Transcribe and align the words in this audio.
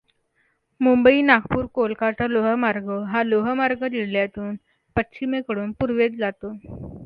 मुंबई 0.81 1.21
नागपूर 1.21 1.65
कोलकाता 1.73 2.27
लोहमार्ग 2.27 2.89
हा 3.09 3.23
लोहमार्ग 3.25 3.87
जिल्ह्यातून 3.89 4.55
पश्चिमेकडून 4.95 5.71
पूर्वेस 5.79 6.17
जातो. 6.19 6.53